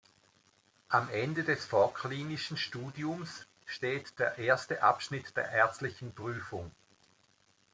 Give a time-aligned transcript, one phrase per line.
[0.89, 6.71] Am Ende des vorklinischen Studiums steht der Erste Abschnitt der Ärztlichen Prüfung.